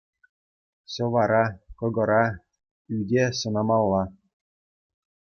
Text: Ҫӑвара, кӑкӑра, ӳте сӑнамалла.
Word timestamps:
Ҫӑвара, 0.93 1.43
кӑкӑра, 1.81 2.23
ӳте 2.97 3.23
сӑнамалла. 3.39 4.01